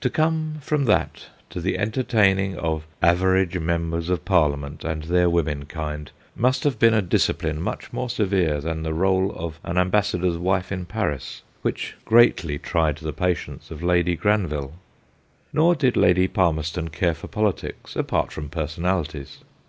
[0.00, 5.30] To come from that to the enter taining of average Members of Parliament and their
[5.30, 10.38] womenkind must have been a discipline much more severe than the r61e of an ambassador's
[10.38, 14.74] wife in Paris, which greatly tried the patience of Lady Granville.
[15.52, 19.38] Nor did Lady Palmerston care for politics, apart from personalities.